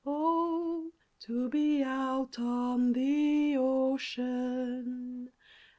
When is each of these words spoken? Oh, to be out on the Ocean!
Oh, 0.03 0.91
to 1.19 1.47
be 1.49 1.83
out 1.83 2.39
on 2.39 2.91
the 2.93 3.55
Ocean! 3.55 5.29